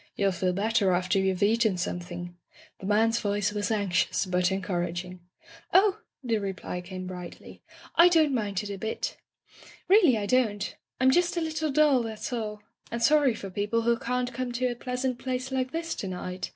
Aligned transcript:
''"You'll 0.16 0.30
feel 0.30 0.52
better 0.52 0.92
after 0.92 1.18
you've 1.18 1.42
eaten 1.42 1.76
something." 1.76 2.36
The 2.78 2.86
man's 2.86 3.18
voice 3.18 3.52
was 3.52 3.72
anxious, 3.72 4.26
but 4.26 4.52
encouraging. 4.52 5.18
"Oh!" 5.74 5.98
the 6.22 6.38
reply 6.38 6.80
came 6.80 7.08
brightly, 7.08 7.64
"I 7.96 8.08
don't 8.08 8.32
mind 8.32 8.62
it 8.62 8.70
a 8.70 8.78
bit. 8.78 9.16
Really, 9.88 10.16
I 10.16 10.26
don't. 10.26 10.76
I'm 11.00 11.10
just 11.10 11.36
a 11.36 11.40
little 11.40 11.72
dull, 11.72 12.04
that's 12.04 12.32
all— 12.32 12.62
^and 12.92 13.02
sorry 13.02 13.34
for 13.34 13.50
people 13.50 13.82
who 13.82 13.98
can't 13.98 14.32
come 14.32 14.52
to 14.52 14.66
a 14.68 14.76
pleasant 14.76 15.18
place 15.18 15.50
like 15.50 15.72
this 15.72 15.96
to 15.96 16.06
night. 16.06 16.52